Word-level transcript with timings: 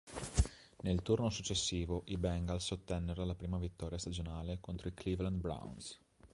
Nel 0.81 1.03
turno 1.03 1.29
successivo, 1.29 2.01
i 2.07 2.17
Bengals 2.17 2.71
ottennero 2.71 3.23
la 3.23 3.35
prima 3.35 3.59
vittoria 3.59 3.99
stagionale 3.99 4.57
contro 4.59 4.87
i 4.89 4.95
Cleveland 4.95 5.39
Browns. 5.39 5.99